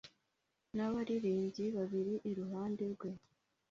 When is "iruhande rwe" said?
2.31-3.09